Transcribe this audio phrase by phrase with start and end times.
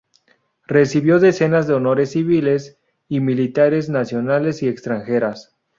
[0.65, 5.55] Recibió decenas de honores civiles y militares, nacionales y extranjeras.